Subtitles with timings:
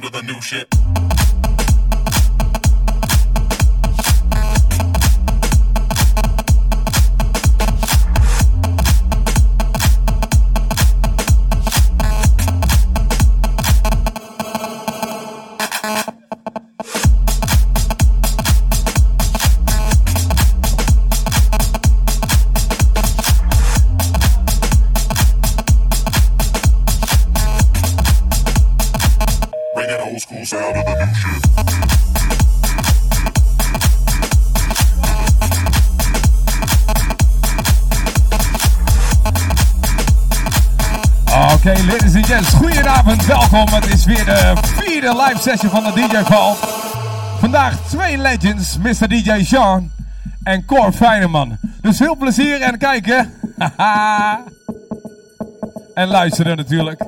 [0.00, 0.69] To the new shit.
[41.60, 43.66] Oké, ladies and gents, goedenavond, welkom.
[43.68, 46.56] Het is weer de vierde live session van de DJ Vault.
[47.38, 49.08] Vandaag twee legends, Mr.
[49.08, 49.90] DJ Sean
[50.42, 51.58] en Cor Feyneman.
[51.80, 53.32] Dus heel plezier en kijken.
[55.94, 57.04] En luisteren natuurlijk.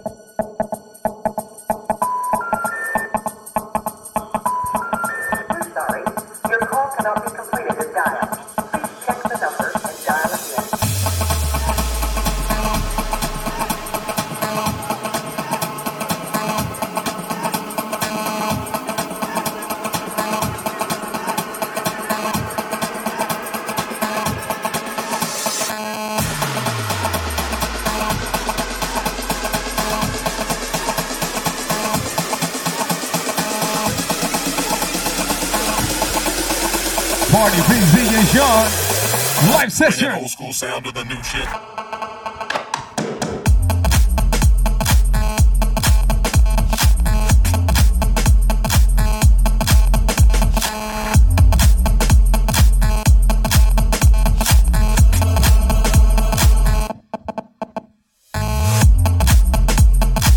[39.82, 41.42] Bringing old school sound to the new shit.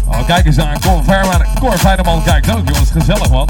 [0.07, 0.79] Oh, kijk eens aan.
[0.79, 2.89] Cor Feyneman, Cor Feyneman kijkt ook, jongens.
[2.91, 3.49] Gezellig, man.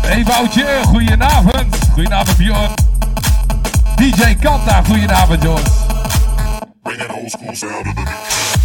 [0.00, 1.76] Hey Woutje, goedenavond.
[1.92, 2.85] Goedenavond, Bjorn.
[3.96, 5.86] DJ Kanta, goedenavond, jongens.
[6.82, 8.55] Bringing old school sound to the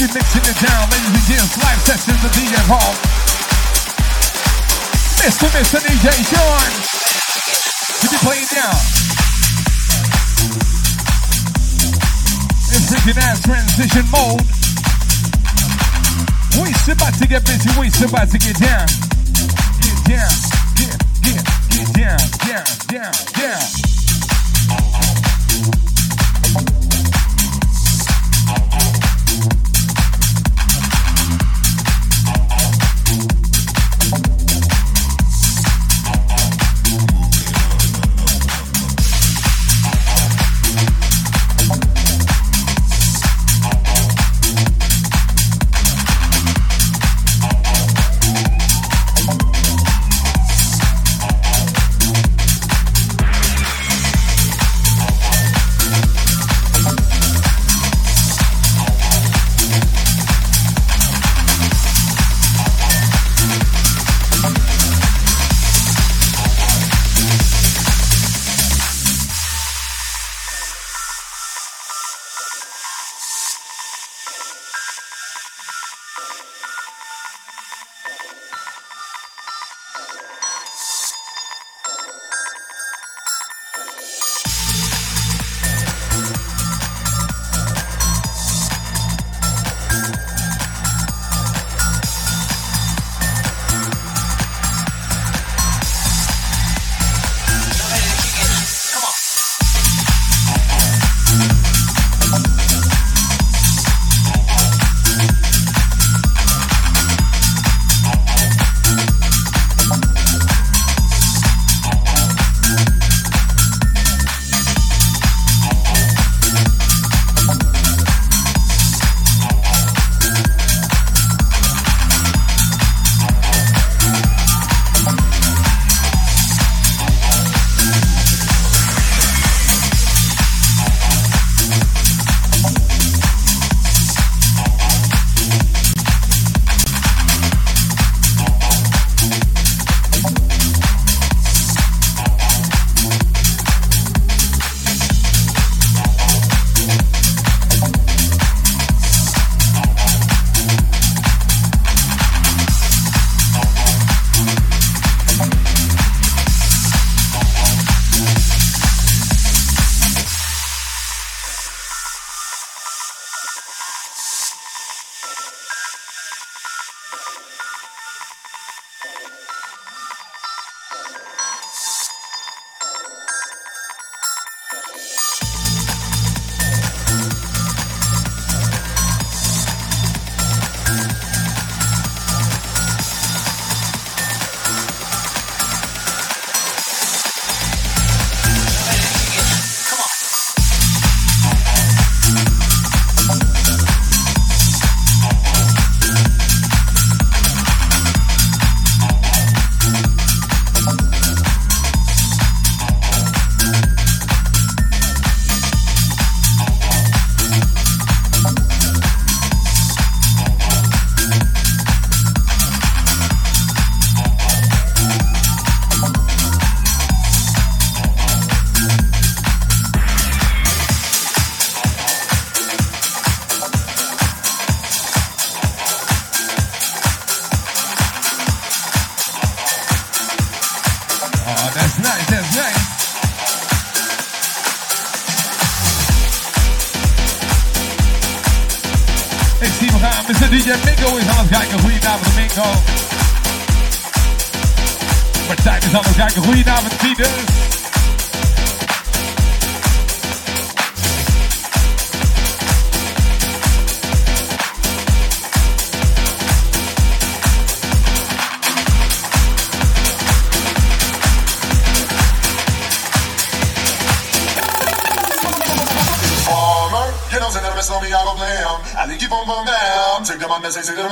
[0.00, 1.60] We'll mixing it down, ladies and gents.
[1.60, 2.96] Live session in the DJ hall.
[5.20, 5.44] Mr.
[5.52, 5.76] Mr.
[5.76, 6.72] DJ Sean.
[8.00, 8.80] We'll be playing down.
[12.64, 14.40] This is your ass transition mode.
[16.56, 17.68] We about to get busy.
[17.76, 18.86] We about to get down.
[19.84, 20.32] Get down.
[20.80, 22.16] Get, get, get down.
[22.48, 23.60] Down, down, down.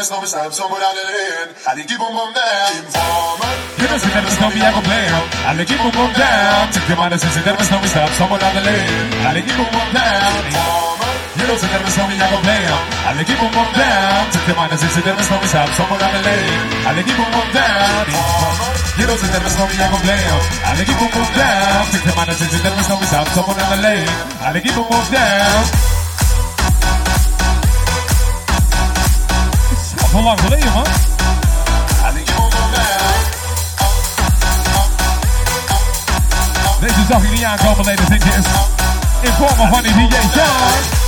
[0.08, 1.48] snow me shine somewhere down the lane.
[1.68, 2.80] I dey keep on going down.
[2.80, 3.60] Informant.
[3.76, 5.04] You know, see that the snow me I go play.
[5.44, 6.72] I dey keep on going down.
[6.72, 9.12] Check your mind and see that the stop somewhere down the lane.
[9.28, 10.32] I equipo keep on going down.
[10.48, 11.12] Informant.
[11.38, 12.64] You no see that the snow me I go play.
[13.04, 14.20] I dey keep on going down.
[14.32, 16.60] Check your mind and see that the me stop somewhere down the lane.
[16.88, 18.04] I equipo keep on going down.
[18.08, 18.96] Informant.
[18.96, 20.24] You no see that the snow me I go play.
[20.64, 21.80] I dey keep on going down.
[21.92, 24.08] Check your mind and see that the me stop somewhere down the lane.
[24.40, 25.87] I equipo keep down.
[36.80, 38.46] Deze zag ik niet aankomen, ladies and.
[39.20, 41.07] In vorm van die DJ.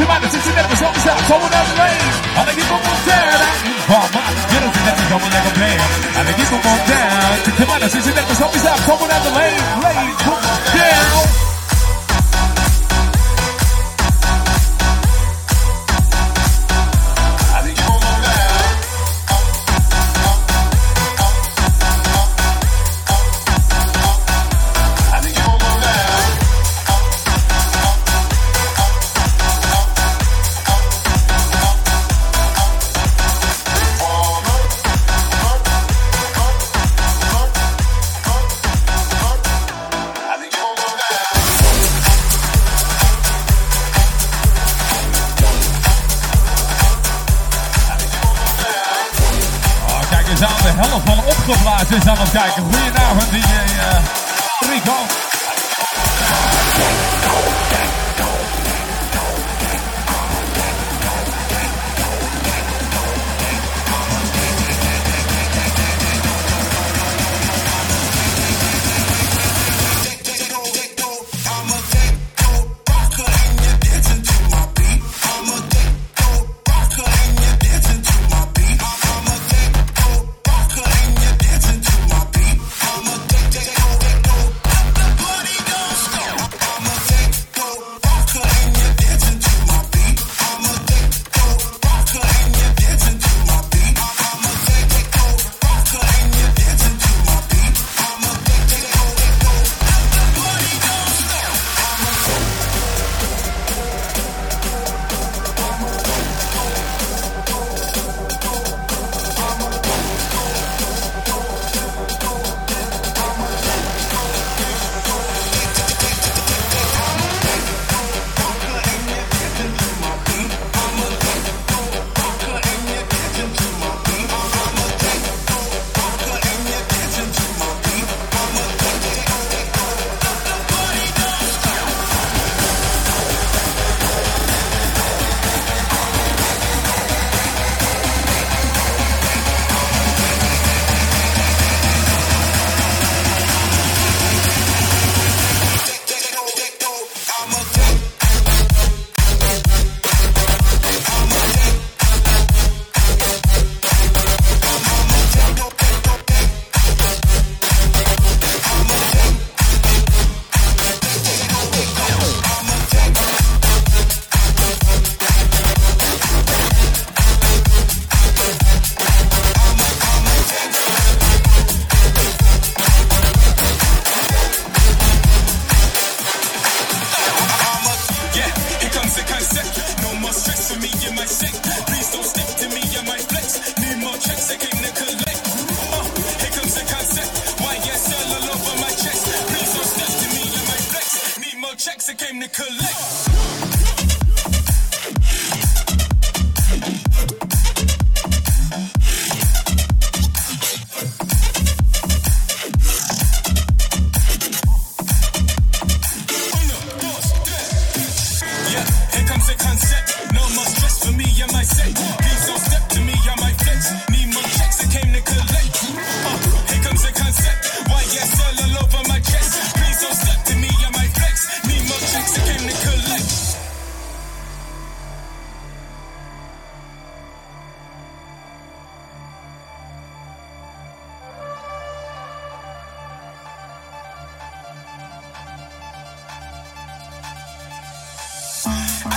[0.00, 1.18] Six man, six never stop me stop.
[1.28, 2.08] Someone on the lane.
[2.32, 3.36] I keep them on down.
[3.68, 4.24] Informer.
[4.48, 6.24] You don't say that it's me, I go play 'em.
[6.24, 7.36] I keep them on down.
[7.44, 8.78] Six man, six never stop me stop.
[8.88, 9.10] Someone
[52.58, 52.79] is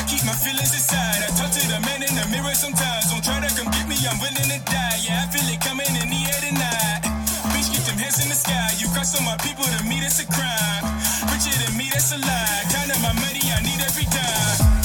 [0.08, 1.24] keep my feelings inside.
[1.24, 3.12] I talk to the man in the mirror sometimes.
[3.12, 4.98] Don't try to come get me, I'm willing to die.
[5.04, 7.02] Yeah, I feel it coming in the air tonight.
[7.56, 8.70] Bitch, keep them hands in the sky.
[8.80, 10.84] You cross on my people, to me, that's a crime.
[11.32, 12.62] Richer than me, that's a lie.
[12.72, 14.83] Counting my money, I need every dime.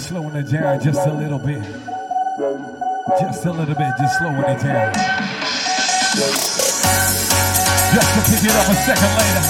[0.00, 1.62] Just slowing it down just a little bit.
[3.20, 4.94] Just a little bit, just slowing it down.
[7.92, 9.44] Just to pick it up a second later.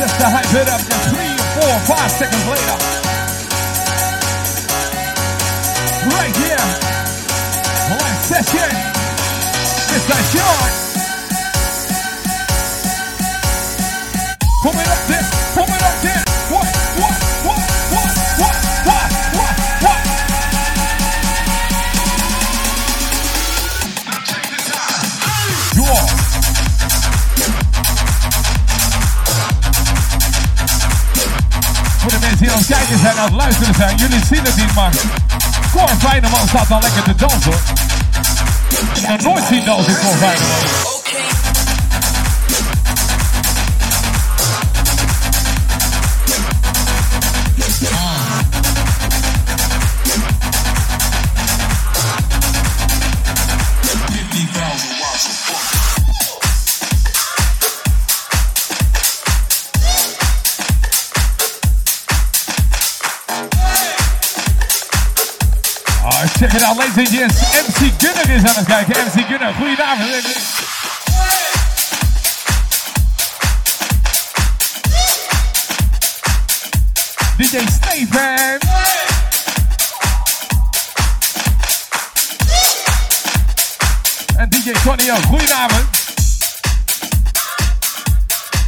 [0.00, 2.78] Just to hype it up just three, four, five seconds later.
[6.16, 6.64] Right here.
[8.00, 8.70] Live session.
[9.92, 10.16] Mr.
[10.32, 10.70] Sean.
[14.62, 15.33] Put it up there.
[33.18, 34.92] Aan het luisteren zijn, jullie zien het niet, maar
[35.72, 37.52] Cor Feyenoord staat al lekker te dansen.
[38.94, 41.03] Ik heb nooit zien dansen, Cor Feyenoord.
[66.38, 67.40] Check it out, ladies and gents.
[67.40, 69.04] MC Gunner is aan het kijken.
[69.04, 70.10] MC Gunner, goedenavond.
[77.36, 78.58] DJ Steven.
[84.36, 85.24] En DJ Tony ook.
[85.24, 85.86] Goedenavond.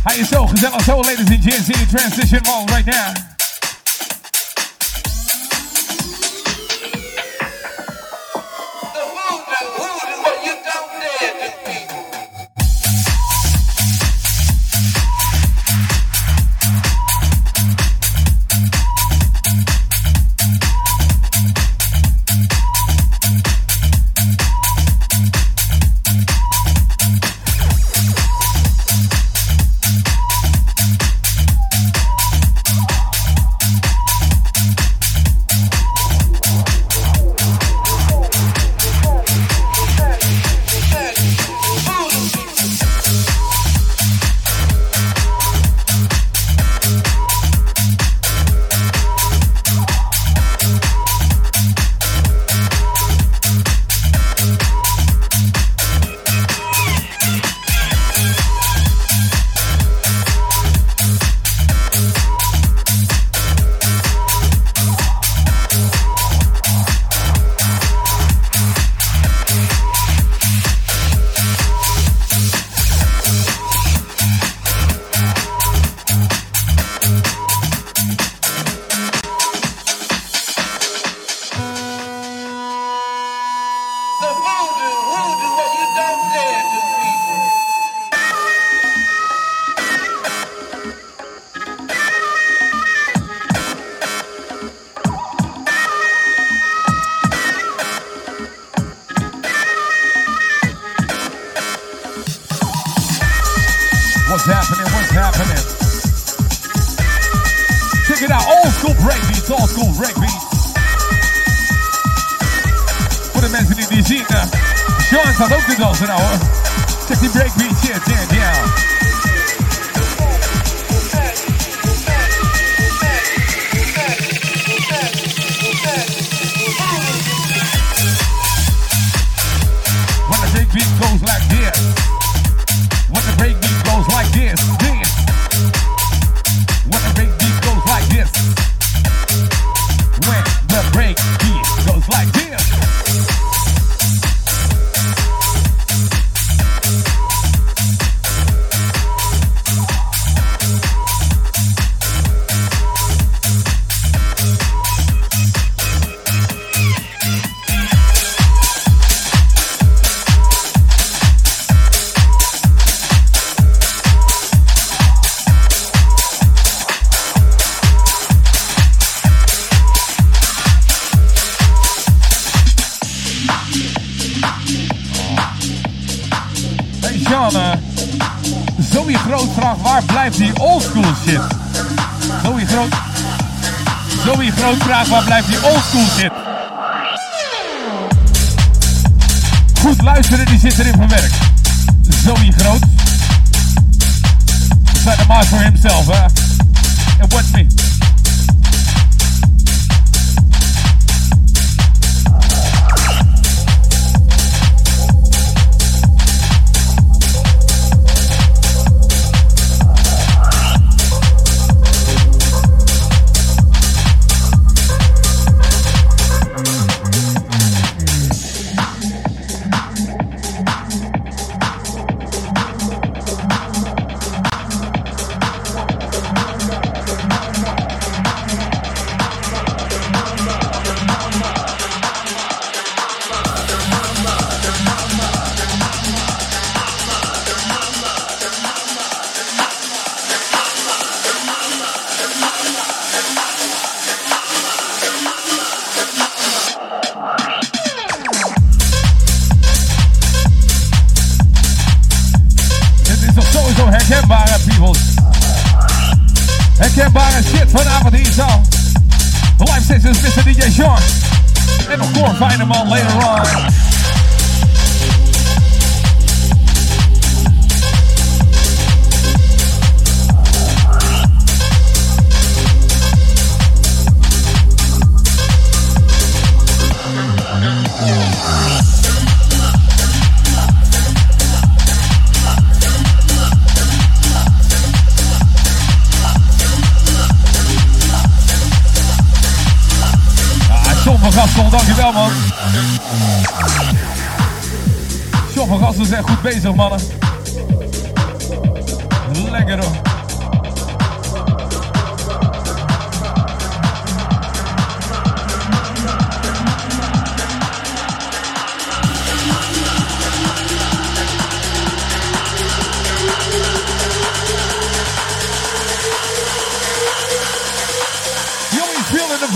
[0.04, 3.25] Hij is zo gezellig zo, ladies and gents, in the transition mall right now.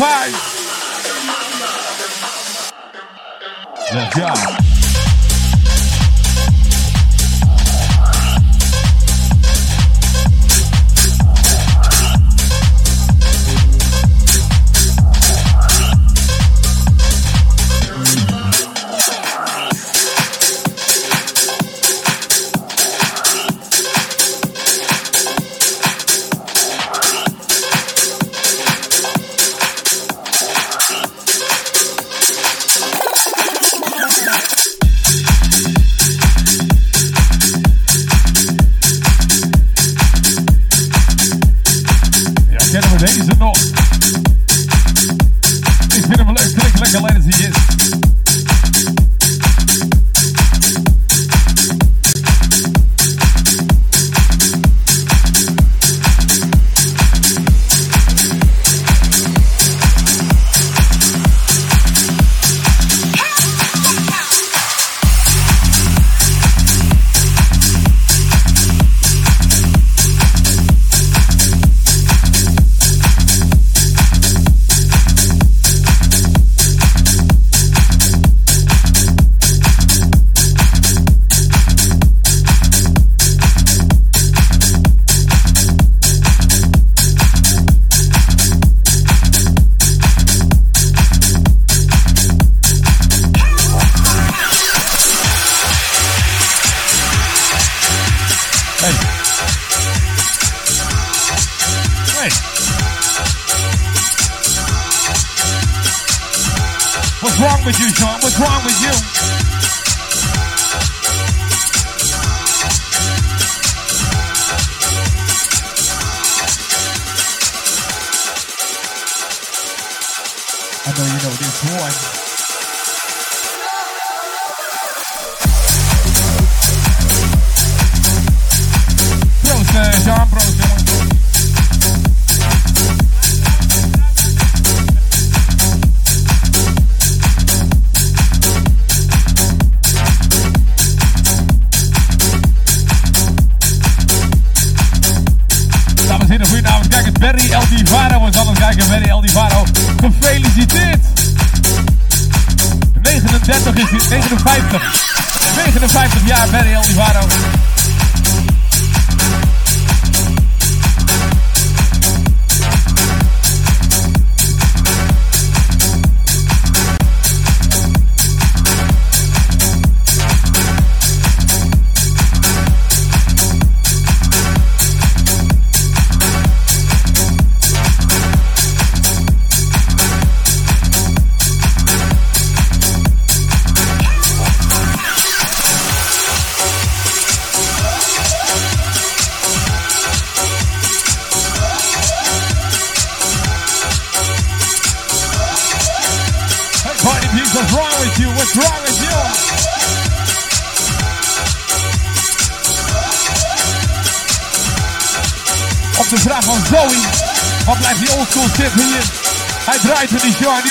[0.01, 0.33] Vai!
[3.93, 4.60] Legal!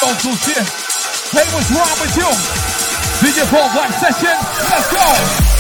[0.10, 0.66] Uncle Tim.
[1.38, 2.26] Hey, what's wrong with you?
[3.22, 4.36] DJ Paul Black Session,
[4.72, 5.59] let's go!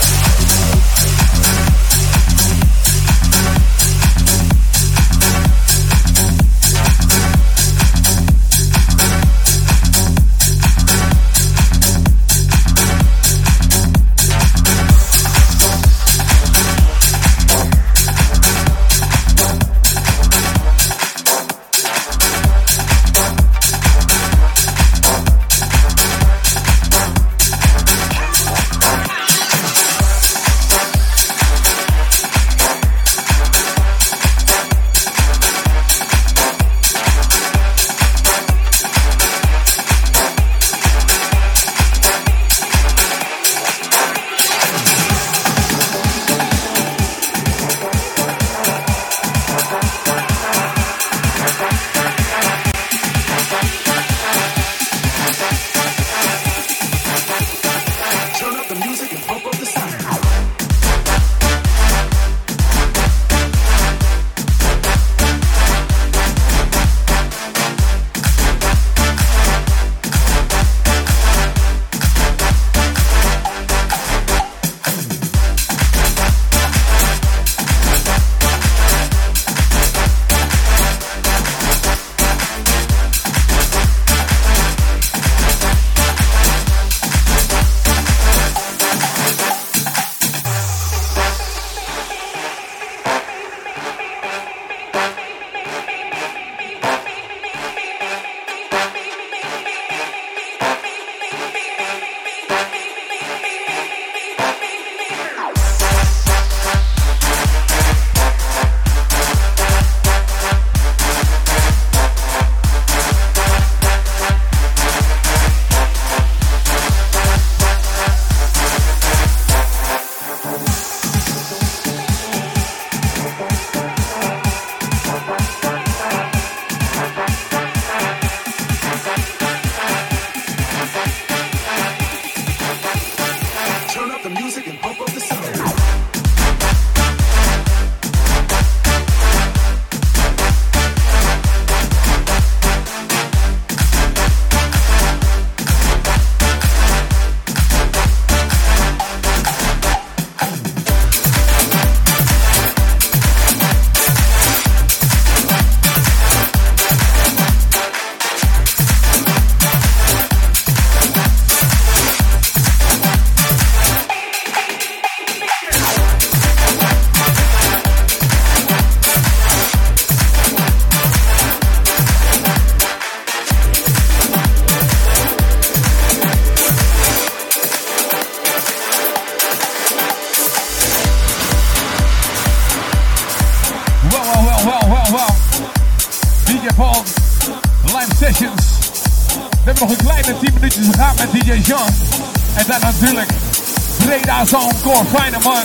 [195.14, 195.64] Fijneman.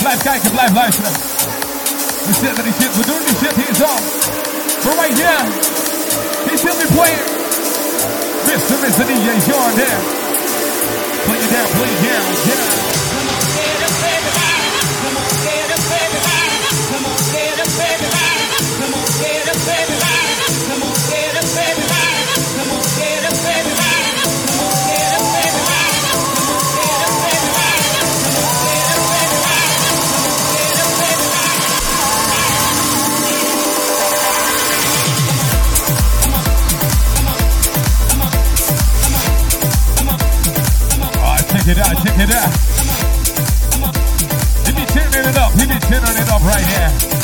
[0.00, 1.12] Blijf kijken, blijf luisteren.
[2.26, 3.92] We zetten die shit, we doen die shit hier zo.
[4.84, 5.44] But right here,
[6.50, 7.26] he still be playing.
[8.46, 8.76] Mr.
[8.82, 9.04] Mr.
[9.06, 10.00] DJ Jean there.
[11.24, 12.92] Play it down, play down, yeah.
[17.84, 18.11] Alright,
[42.22, 42.52] it out.
[44.66, 47.21] He be turning it up, he be turning it up right here.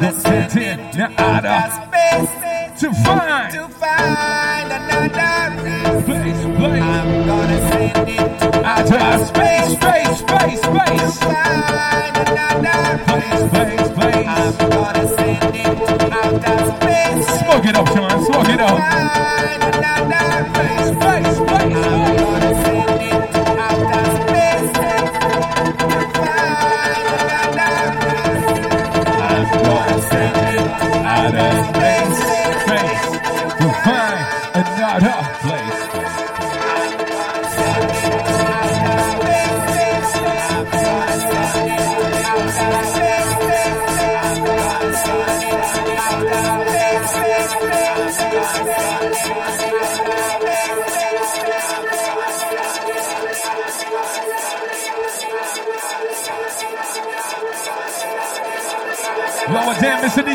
[0.00, 2.30] Gonna send it now outer space
[2.80, 6.44] to find to find another place, place.
[6.44, 11.18] I'm gonna send it to outer space, space, space, space.
[11.18, 14.26] find another Place, place, place.
[14.28, 18.24] I'm gonna send it to outer space Smoke it up, Sean.
[18.24, 18.78] Smoke it up.
[18.78, 21.07] find another Place,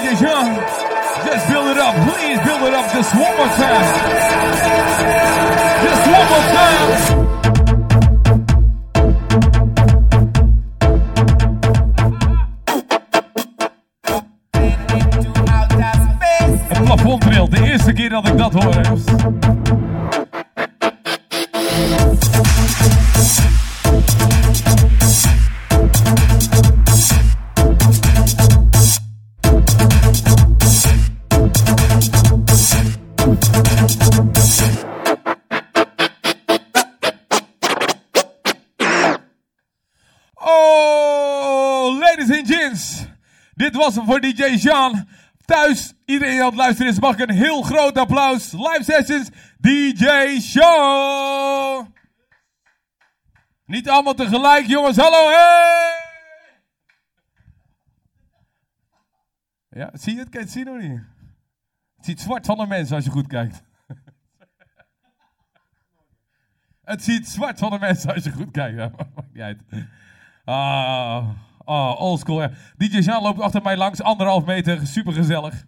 [0.03, 0.15] Mr.
[0.17, 1.95] DJ Just build it up.
[1.95, 3.85] Please build it up just one more time.
[5.83, 7.52] Just one more time.
[44.05, 45.07] Voor DJ Jean.
[45.45, 48.51] Thuis, iedereen die aan het luisteren is, mag ik een heel groot applaus.
[48.51, 51.87] Live sessions, DJ Show.
[53.65, 54.97] Niet allemaal tegelijk, jongens.
[54.97, 56.01] Hallo, hey!
[59.69, 60.29] Ja, zie je het?
[60.29, 61.01] Kan je het niet?
[61.95, 63.63] Het ziet zwart van de mensen als je goed kijkt.
[66.83, 68.95] Het ziet zwart van de mensen als je goed kijkt.
[70.45, 71.29] Ah,
[71.65, 72.41] ah oldschool.
[72.41, 72.49] Ja.
[72.77, 75.65] DJ Jean loopt achter mij langs, anderhalf meter, super gezellig.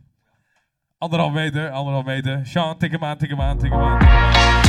[0.97, 2.45] Anderhalf meter, anderhalf meter.
[2.45, 3.99] Sean, tik hem aan, tik hem aan, tik hem aan.
[3.99, 4.64] tik hem aan.